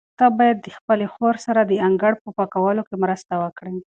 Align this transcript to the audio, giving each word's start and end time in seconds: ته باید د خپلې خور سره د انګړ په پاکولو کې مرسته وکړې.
ته 0.17 0.25
باید 0.37 0.57
د 0.61 0.67
خپلې 0.77 1.05
خور 1.13 1.35
سره 1.45 1.61
د 1.65 1.71
انګړ 1.87 2.13
په 2.23 2.29
پاکولو 2.37 2.81
کې 2.87 2.95
مرسته 3.03 3.33
وکړې. 3.43 3.75